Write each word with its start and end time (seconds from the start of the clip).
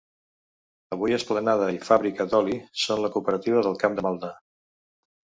Avui 0.95 1.11
esplanada 1.17 1.67
i 1.75 1.81
fàbrica 1.89 2.25
d'oli 2.31 2.57
són 2.85 2.99
de 3.01 3.03
la 3.03 3.11
Cooperativa 3.17 3.61
del 3.69 3.77
Camp 3.85 3.99
de 3.99 4.05
Maldà. 4.07 4.31